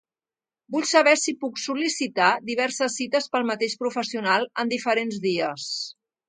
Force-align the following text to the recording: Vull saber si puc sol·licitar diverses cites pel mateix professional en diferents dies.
Vull 0.75 0.85
saber 0.91 1.11
si 1.23 1.33
puc 1.43 1.59
sol·licitar 1.63 2.29
diverses 2.47 2.95
cites 3.03 3.29
pel 3.35 3.45
mateix 3.51 3.77
professional 3.85 4.49
en 4.65 4.73
diferents 4.73 5.21
dies. 5.29 5.69